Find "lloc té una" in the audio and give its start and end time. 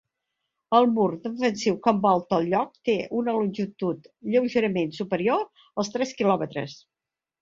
2.53-3.35